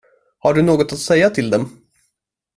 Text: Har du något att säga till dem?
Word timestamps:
Har 0.39 0.53
du 0.53 0.61
något 0.61 0.93
att 0.93 0.99
säga 0.99 1.29
till 1.29 1.49
dem? 1.49 1.85